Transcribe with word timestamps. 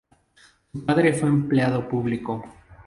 Su 0.71 0.83
padre 0.83 1.13
fue 1.13 1.29
empleado 1.29 1.87
público. 1.87 2.43